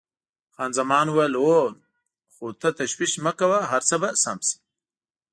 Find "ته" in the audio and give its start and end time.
2.61-2.69